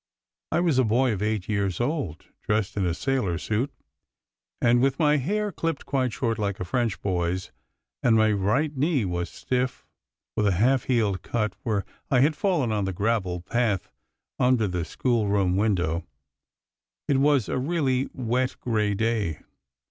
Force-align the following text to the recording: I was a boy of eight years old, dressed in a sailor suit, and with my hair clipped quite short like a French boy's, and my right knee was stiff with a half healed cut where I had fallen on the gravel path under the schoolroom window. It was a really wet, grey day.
I 0.51 0.61
was 0.61 0.79
a 0.79 0.83
boy 0.83 1.13
of 1.13 1.21
eight 1.21 1.47
years 1.47 1.79
old, 1.79 2.25
dressed 2.41 2.75
in 2.75 2.87
a 2.87 2.93
sailor 2.95 3.37
suit, 3.37 3.71
and 4.59 4.81
with 4.81 4.97
my 4.97 5.17
hair 5.17 5.51
clipped 5.51 5.85
quite 5.85 6.11
short 6.11 6.39
like 6.39 6.59
a 6.59 6.65
French 6.65 6.99
boy's, 7.03 7.51
and 8.01 8.15
my 8.15 8.31
right 8.31 8.75
knee 8.75 9.05
was 9.05 9.29
stiff 9.29 9.85
with 10.35 10.47
a 10.47 10.53
half 10.53 10.85
healed 10.85 11.21
cut 11.21 11.53
where 11.61 11.85
I 12.09 12.21
had 12.21 12.35
fallen 12.35 12.71
on 12.71 12.85
the 12.85 12.93
gravel 12.93 13.41
path 13.41 13.91
under 14.39 14.67
the 14.67 14.85
schoolroom 14.85 15.55
window. 15.55 16.07
It 17.07 17.17
was 17.19 17.47
a 17.47 17.59
really 17.59 18.09
wet, 18.15 18.55
grey 18.59 18.95
day. 18.95 19.41